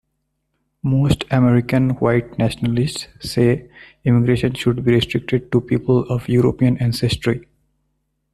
Most 0.81 1.25
American 1.29 1.91
white 1.91 2.39
nationalists 2.39 3.07
say 3.19 3.69
immigration 4.03 4.55
should 4.55 4.83
be 4.83 4.93
restricted 4.93 5.51
to 5.51 5.61
people 5.61 6.05
of 6.09 6.27
European 6.27 6.75
ancestry. 6.79 7.47